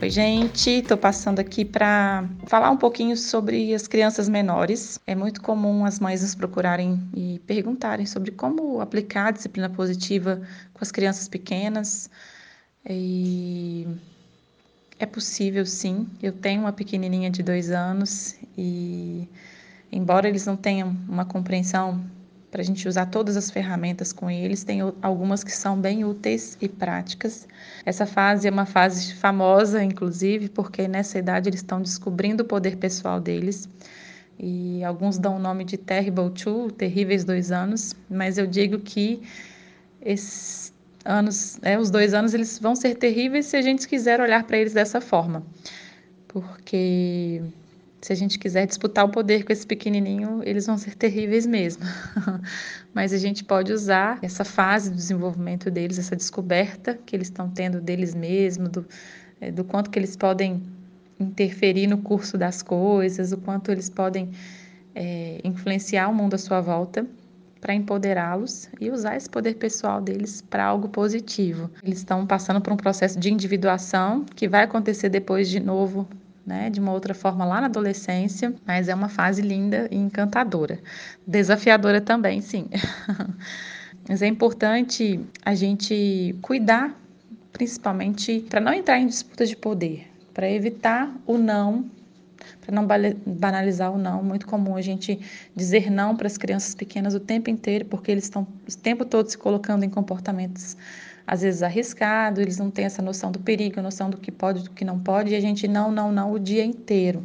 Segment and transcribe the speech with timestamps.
[0.00, 5.00] Oi, gente, estou passando aqui para falar um pouquinho sobre as crianças menores.
[5.04, 10.40] É muito comum as mães nos procurarem e perguntarem sobre como aplicar a disciplina positiva
[10.72, 12.08] com as crianças pequenas.
[12.88, 13.88] E
[15.00, 16.06] é possível, sim.
[16.22, 19.28] Eu tenho uma pequenininha de dois anos e,
[19.90, 22.00] embora eles não tenham uma compreensão
[22.50, 24.64] para a gente usar todas as ferramentas com eles.
[24.64, 27.46] Tem algumas que são bem úteis e práticas.
[27.84, 32.76] Essa fase é uma fase famosa, inclusive, porque nessa idade eles estão descobrindo o poder
[32.76, 33.68] pessoal deles.
[34.38, 39.20] E alguns dão o nome de Terrible Two, terríveis dois anos, mas eu digo que
[40.00, 40.72] esses
[41.04, 44.58] anos, é, os dois anos, eles vão ser terríveis se a gente quiser olhar para
[44.58, 45.42] eles dessa forma.
[46.28, 47.42] Porque
[48.00, 51.82] se a gente quiser disputar o poder com esse pequenininho, eles vão ser terríveis mesmo.
[52.94, 57.48] Mas a gente pode usar essa fase do desenvolvimento deles, essa descoberta que eles estão
[57.50, 58.86] tendo deles mesmos, do,
[59.40, 60.62] é, do quanto que eles podem
[61.18, 64.30] interferir no curso das coisas, o quanto eles podem
[64.94, 67.04] é, influenciar o mundo à sua volta
[67.60, 71.68] para empoderá-los e usar esse poder pessoal deles para algo positivo.
[71.82, 76.08] Eles estão passando por um processo de individuação que vai acontecer depois de novo
[76.48, 80.80] né, de uma outra forma lá na adolescência, mas é uma fase linda e encantadora.
[81.26, 82.68] Desafiadora também, sim.
[84.08, 86.98] mas é importante a gente cuidar,
[87.52, 91.84] principalmente para não entrar em disputas de poder, para evitar o não,
[92.62, 92.86] para não
[93.26, 94.22] banalizar o não.
[94.22, 95.20] Muito comum a gente
[95.54, 99.28] dizer não para as crianças pequenas o tempo inteiro, porque eles estão o tempo todo
[99.28, 100.78] se colocando em comportamentos
[101.30, 104.70] às vezes arriscado, eles não têm essa noção do perigo, noção do que pode, do
[104.70, 107.22] que não pode, e a gente não, não, não o dia inteiro.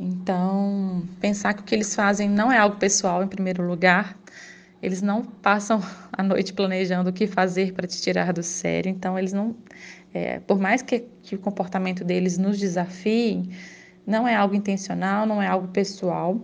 [0.00, 4.16] Então, pensar que o que eles fazem não é algo pessoal em primeiro lugar,
[4.82, 9.18] eles não passam a noite planejando o que fazer para te tirar do sério, então
[9.18, 9.54] eles não,
[10.14, 13.46] é, por mais que, que o comportamento deles nos desafie,
[14.06, 16.40] não é algo intencional, não é algo pessoal,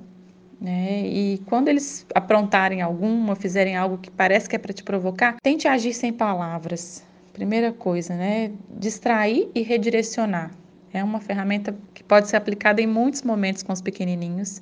[0.60, 1.06] né?
[1.06, 5.68] E quando eles aprontarem alguma, fizerem algo que parece que é para te provocar, tente
[5.68, 7.04] agir sem palavras.
[7.32, 8.50] Primeira coisa, né?
[8.78, 10.50] Distrair e redirecionar.
[10.92, 14.60] É uma ferramenta que pode ser aplicada em muitos momentos com os pequenininhos.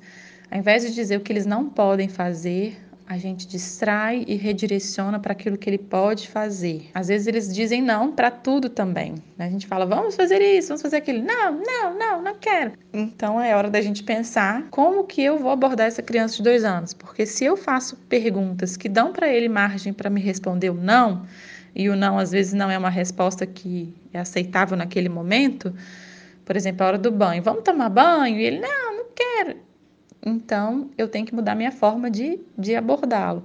[0.50, 5.18] Ao invés de dizer o que eles não podem fazer, a gente distrai e redireciona
[5.20, 6.90] para aquilo que ele pode fazer.
[6.92, 9.14] Às vezes eles dizem não para tudo também.
[9.38, 9.46] Né?
[9.46, 11.22] A gente fala, vamos fazer isso, vamos fazer aquilo.
[11.22, 12.72] Não, não, não, não quero.
[12.92, 16.64] Então é hora da gente pensar como que eu vou abordar essa criança de dois
[16.64, 16.92] anos.
[16.92, 21.26] Porque se eu faço perguntas que dão para ele margem para me responder o não,
[21.74, 25.74] e o não às vezes não é uma resposta que é aceitável naquele momento,
[26.44, 28.38] por exemplo, a hora do banho, vamos tomar banho?
[28.38, 29.66] E ele, não, não quero
[30.26, 33.44] então eu tenho que mudar minha forma de, de abordá-lo.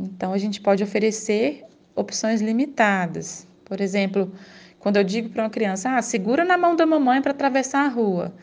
[0.00, 1.62] Então a gente pode oferecer
[1.94, 3.46] opções limitadas.
[3.66, 4.32] Por exemplo,
[4.82, 7.88] quando eu digo para uma criança, ah, segura na mão da mamãe para atravessar a
[7.88, 8.34] rua,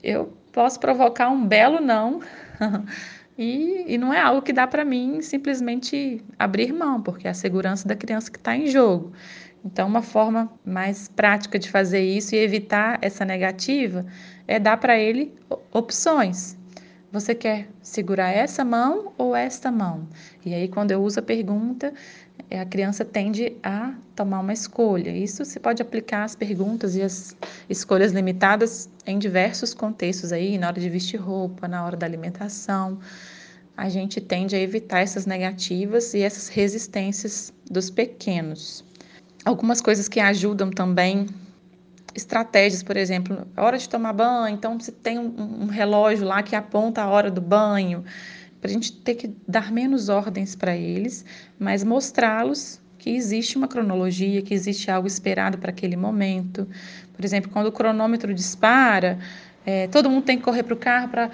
[0.00, 2.20] eu posso provocar um belo não.
[3.36, 7.34] e, e não é algo que dá para mim simplesmente abrir mão, porque é a
[7.34, 9.12] segurança da criança que está em jogo.
[9.64, 14.06] Então, uma forma mais prática de fazer isso e evitar essa negativa
[14.46, 15.34] é dar para ele
[15.72, 16.56] opções.
[17.12, 20.06] Você quer segurar essa mão ou esta mão?
[20.46, 21.92] E aí, quando eu uso a pergunta,
[22.48, 25.10] é, a criança tende a tomar uma escolha.
[25.10, 27.36] Isso se pode aplicar às perguntas e às
[27.68, 33.00] escolhas limitadas em diversos contextos aí, na hora de vestir roupa, na hora da alimentação.
[33.76, 38.84] A gente tende a evitar essas negativas e essas resistências dos pequenos.
[39.44, 41.26] Algumas coisas que ajudam também
[42.14, 46.56] estratégias, por exemplo, hora de tomar banho, então você tem um, um relógio lá que
[46.56, 48.04] aponta a hora do banho,
[48.60, 51.24] para a gente ter que dar menos ordens para eles,
[51.58, 56.68] mas mostrá-los que existe uma cronologia, que existe algo esperado para aquele momento.
[57.14, 59.18] Por exemplo, quando o cronômetro dispara,
[59.64, 61.30] é, todo mundo tem que correr para o carro para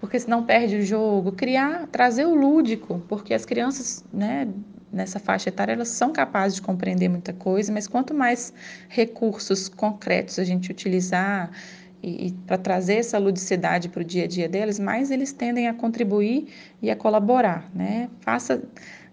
[0.00, 1.32] porque senão perde o jogo.
[1.32, 4.48] Criar, trazer o lúdico, porque as crianças, né,
[4.92, 8.52] nessa faixa etária, elas são capazes de compreender muita coisa, mas quanto mais
[8.88, 11.50] recursos concretos a gente utilizar
[12.02, 15.68] e, e para trazer essa ludicidade para o dia a dia deles, mais eles tendem
[15.68, 16.48] a contribuir
[16.82, 18.08] e a colaborar, né?
[18.20, 18.62] Faça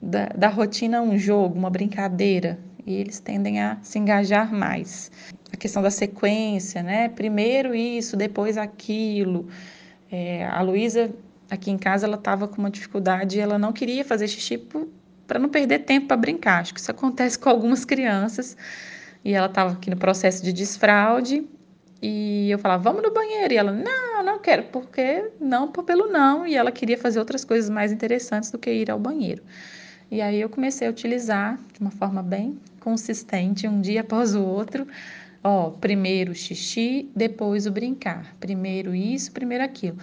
[0.02, 5.12] da, da rotina um jogo, uma brincadeira, e eles tendem a se engajar mais.
[5.52, 7.10] A questão da sequência, né?
[7.10, 9.48] Primeiro isso, depois aquilo.
[10.10, 11.14] É, a Luísa
[11.50, 14.58] aqui em casa ela estava com uma dificuldade ela não queria fazer xixi
[15.28, 16.62] para não perder tempo para brincar.
[16.62, 18.58] Acho que isso acontece com algumas crianças.
[19.24, 21.46] E ela estava aqui no processo de desfraude
[22.02, 23.54] e eu falava, vamos no banheiro.
[23.54, 26.48] E ela, não, não quero, porque não pelo não.
[26.48, 29.44] E ela queria fazer outras coisas mais interessantes do que ir ao banheiro.
[30.10, 34.42] E aí eu comecei a utilizar de uma forma bem consistente, um dia após o
[34.42, 34.88] outro.
[35.44, 38.36] Ó, primeiro xixi, depois o brincar.
[38.40, 39.98] Primeiro isso, primeiro aquilo.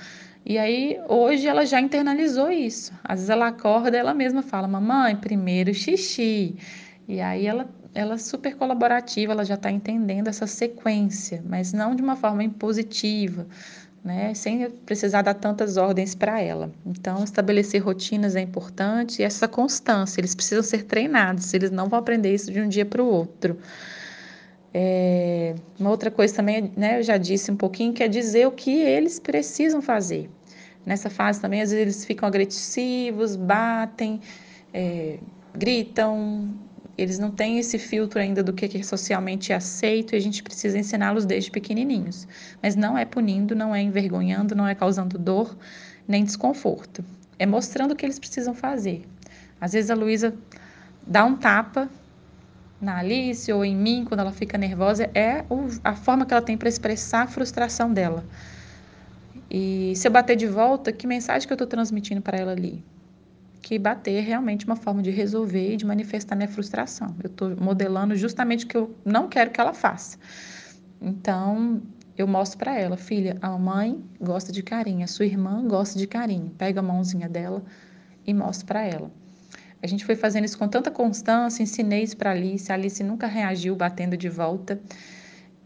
[0.47, 2.93] E aí, hoje ela já internalizou isso.
[3.03, 6.57] Às vezes ela acorda, ela mesma fala: Mamãe, primeiro xixi.
[7.09, 11.95] E aí ela, ela é super colaborativa, ela já está entendendo essa sequência, mas não
[11.95, 13.47] de uma forma impositiva,
[14.05, 14.35] né?
[14.35, 16.71] Sem precisar dar tantas ordens para ela.
[16.85, 21.99] Então, estabelecer rotinas é importante e essa constância, eles precisam ser treinados, eles não vão
[21.99, 23.59] aprender isso de um dia para o outro.
[24.77, 28.51] É, uma outra coisa também, né, eu já disse um pouquinho, que é dizer o
[28.51, 30.29] que eles precisam fazer.
[30.85, 34.21] Nessa fase também, às vezes eles ficam agressivos, batem,
[34.73, 35.19] é,
[35.55, 36.53] gritam,
[36.97, 40.79] eles não têm esse filtro ainda do que é socialmente aceito e a gente precisa
[40.79, 42.27] ensiná-los desde pequenininhos.
[42.63, 45.57] Mas não é punindo, não é envergonhando, não é causando dor
[46.07, 47.05] nem desconforto.
[47.39, 49.05] É mostrando o que eles precisam fazer.
[49.61, 50.35] Às vezes a Luísa
[51.07, 51.89] dá um tapa
[52.81, 55.45] na Alice ou em mim quando ela fica nervosa é
[55.83, 58.25] a forma que ela tem para expressar a frustração dela.
[59.57, 62.85] E se eu bater de volta, que mensagem que eu estou transmitindo para ela ali?
[63.63, 67.15] Que bater é realmente uma forma de resolver e de manifestar minha frustração.
[67.23, 70.19] Eu estou modelando justamente o que eu não quero que ela faça.
[71.01, 71.81] Então,
[72.19, 76.09] eu mostro para ela, filha, a mãe gosta de carinho, a sua irmã gosta de
[76.09, 76.51] carinho.
[76.59, 77.63] Pega a mãozinha dela
[78.27, 79.09] e mostra para ela.
[79.81, 83.29] A gente foi fazendo isso com tanta constância, ensinei isso para Alice, a Alice nunca
[83.29, 84.81] reagiu batendo de volta.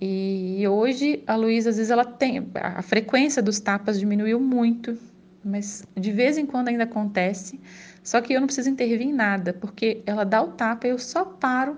[0.01, 2.47] E hoje a Luísa, às vezes, ela tem.
[2.55, 4.97] A frequência dos tapas diminuiu muito,
[5.45, 7.61] mas de vez em quando ainda acontece.
[8.03, 11.25] Só que eu não preciso intervir em nada, porque ela dá o tapa, eu só
[11.25, 11.77] paro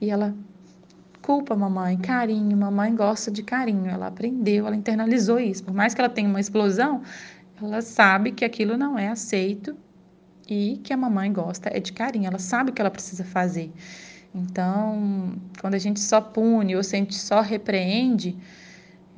[0.00, 0.34] e ela
[1.22, 3.86] culpa mamãe, carinho, mamãe gosta de carinho.
[3.86, 5.64] Ela aprendeu, ela internalizou isso.
[5.64, 7.02] Por mais que ela tenha uma explosão,
[7.60, 9.76] ela sabe que aquilo não é aceito
[10.48, 13.70] e que a mamãe gosta é de carinho, ela sabe o que ela precisa fazer.
[14.34, 18.36] Então, quando a gente só pune ou se a gente só repreende,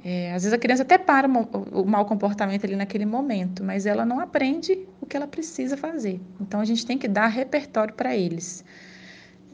[0.05, 4.05] é, às vezes a criança até para o, mau comportamento ali naquele momento, mas ela
[4.05, 6.21] não aprende o que ela precisa fazer.
[6.41, 8.65] Então, a gente tem que dar repertório para eles.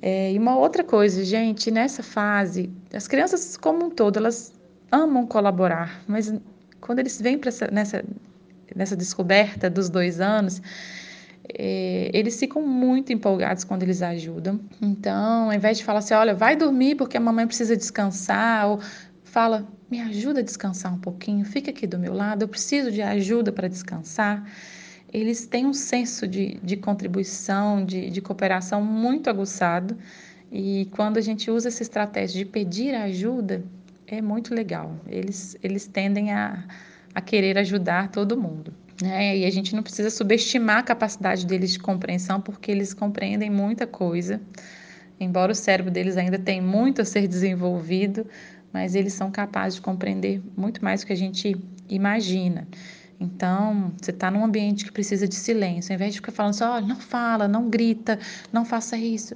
[0.01, 4.53] É, e uma outra coisa, gente, nessa fase, as crianças como um todo, elas
[4.93, 6.33] amam colaborar, mas
[6.81, 8.05] quando eles vêm essa, nessa,
[8.75, 10.63] nessa descoberta dos dois anos,
[11.55, 14.61] é, eles ficam muito empolgados quando eles ajudam.
[14.81, 18.81] Então, ao invés de falar assim, olha, vai dormir porque a mamãe precisa descansar, ou
[19.25, 23.03] fala, me ajuda a descansar um pouquinho, fica aqui do meu lado, eu preciso de
[23.03, 24.45] ajuda para descansar.
[25.13, 29.97] Eles têm um senso de, de contribuição, de, de cooperação muito aguçado,
[30.51, 33.65] e quando a gente usa essa estratégia de pedir ajuda,
[34.07, 34.97] é muito legal.
[35.07, 36.65] Eles, eles tendem a,
[37.15, 38.73] a querer ajudar todo mundo.
[39.03, 39.39] Né?
[39.39, 43.87] E a gente não precisa subestimar a capacidade deles de compreensão, porque eles compreendem muita
[43.87, 44.41] coisa.
[45.19, 48.27] Embora o cérebro deles ainda tenha muito a ser desenvolvido,
[48.73, 51.57] mas eles são capazes de compreender muito mais do que a gente
[51.89, 52.67] imagina.
[53.19, 56.81] Então, você está num ambiente que precisa de silêncio, ao invés de ficar falando só,
[56.81, 58.19] não fala, não grita,
[58.53, 59.35] não faça isso.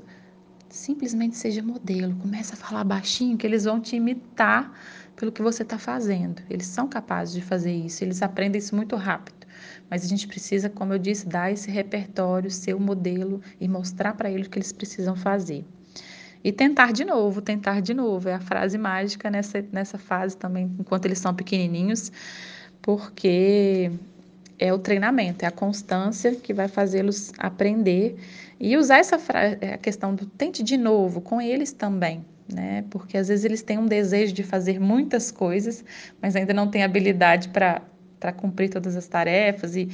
[0.69, 4.71] Simplesmente seja modelo, comece a falar baixinho, que eles vão te imitar
[5.17, 6.43] pelo que você está fazendo.
[6.49, 9.40] Eles são capazes de fazer isso, eles aprendem isso muito rápido.
[9.89, 14.15] Mas a gente precisa, como eu disse, dar esse repertório, ser o modelo e mostrar
[14.15, 15.65] para eles o que eles precisam fazer.
[16.43, 18.29] E tentar de novo, tentar de novo.
[18.29, 22.11] É a frase mágica nessa, nessa fase também, enquanto eles são pequenininhos,
[22.81, 23.91] porque
[24.59, 28.17] é o treinamento, é a constância que vai fazê-los aprender
[28.59, 32.85] e usar essa frase, a questão do tente de novo com eles também, né?
[32.91, 35.83] Porque às vezes eles têm um desejo de fazer muitas coisas,
[36.21, 37.81] mas ainda não têm habilidade para
[38.21, 39.89] para cumprir todas as tarefas e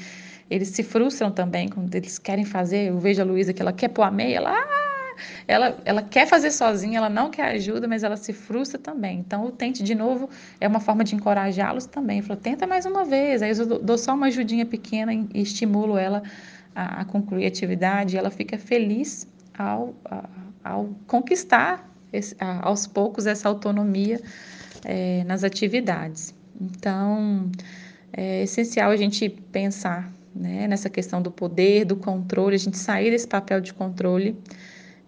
[0.51, 2.89] eles se frustram também quando eles querem fazer.
[2.89, 5.15] Eu vejo a Luísa que ela quer pôr a meia, ela, ah!
[5.47, 9.19] ela, ela quer fazer sozinha, ela não quer ajuda, mas ela se frustra também.
[9.21, 10.29] Então, o tente de novo
[10.61, 12.23] é uma forma de encorajá-los também.
[12.23, 13.43] Falou, tenta mais uma vez.
[13.43, 16.23] Aí eu dou só uma ajudinha pequena e estimulo ela
[16.75, 18.17] a, a concluir a atividade.
[18.17, 20.29] Ela fica feliz ao, a,
[20.63, 24.21] ao conquistar esse, a, aos poucos essa autonomia
[24.85, 26.35] é, nas atividades.
[26.61, 27.51] Então,
[28.17, 33.11] é essencial a gente pensar né, nessa questão do poder, do controle, a gente sair
[33.11, 34.35] desse papel de controle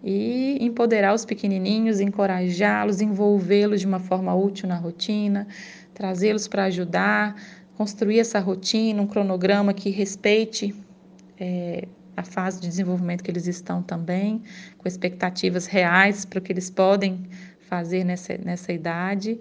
[0.05, 5.49] e empoderar os pequenininhos, encorajá-los, envolvê-los de uma forma útil na rotina,
[5.95, 7.35] trazê-los para ajudar,
[7.77, 10.75] construir essa rotina, um cronograma que respeite
[11.41, 14.43] é, a fase de desenvolvimento que eles estão também,
[14.77, 17.25] com expectativas reais para o que eles podem
[17.61, 19.39] fazer nessa, nessa idade,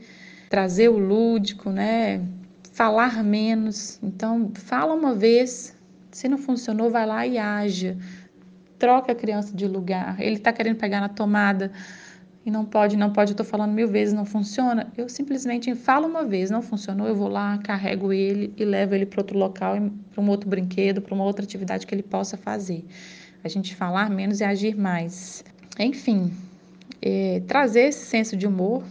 [0.50, 2.22] trazer o lúdico, né?
[2.78, 4.00] Falar menos.
[4.04, 5.76] Então, fala uma vez,
[6.12, 7.98] se não funcionou, vai lá e haja.
[8.78, 10.22] Troca a criança de lugar.
[10.22, 11.72] Ele está querendo pegar na tomada
[12.46, 14.94] e não pode, não pode, eu estou falando mil vezes, não funciona.
[14.96, 19.08] Eu simplesmente falo uma vez, não funcionou, eu vou lá, carrego ele e levo ele
[19.08, 19.76] para outro local,
[20.12, 22.86] para um outro brinquedo, para uma outra atividade que ele possa fazer.
[23.44, 25.44] A gente falar menos e agir mais.
[25.80, 26.32] Enfim,
[27.02, 28.84] é, trazer esse senso de humor,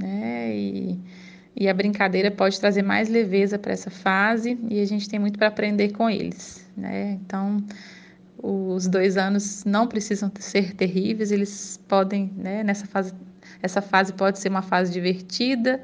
[0.00, 0.56] né?
[0.56, 0.98] E,
[1.56, 5.38] e a brincadeira pode trazer mais leveza para essa fase e a gente tem muito
[5.38, 7.18] para aprender com eles, né?
[7.24, 7.64] Então,
[8.42, 12.62] os dois anos não precisam ser terríveis, eles podem, né?
[12.62, 13.14] Nessa fase,
[13.62, 15.80] essa fase pode ser uma fase divertida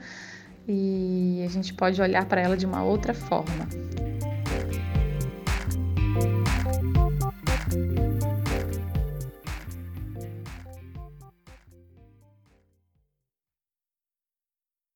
[0.69, 3.67] e a gente pode olhar para ela de uma outra forma.